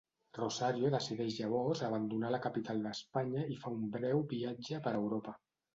[0.35, 5.39] Rosario decideix llavors abandonar la capital d'Espanya i fa un breu viatge per Europa.